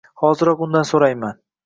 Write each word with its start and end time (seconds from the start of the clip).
Hoziroq 0.21 0.63
undan 0.67 0.87
so`rayman 0.93 1.37